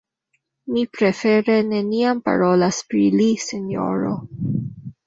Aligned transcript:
Mi 0.77 0.85
prefere 0.99 1.57
neniam 1.75 2.25
parolas 2.31 2.81
pri 2.91 3.05
li, 3.21 3.31
sinjoro. 3.47 4.21